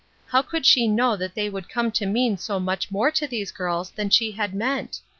How 0.29 0.41
could 0.41 0.65
she 0.65 0.87
know 0.87 1.15
that 1.15 1.35
they 1.35 1.47
would 1.47 1.69
come 1.69 1.91
to 1.91 2.07
mean 2.07 2.35
so 2.35 2.59
much 2.59 2.89
more 2.89 3.11
to 3.11 3.27
these 3.27 3.51
girls 3.51 3.91
than 3.91 4.09
she 4.09 4.31
had 4.31 4.55
meant? 4.55 5.01